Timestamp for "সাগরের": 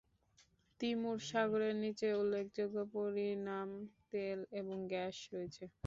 1.29-1.75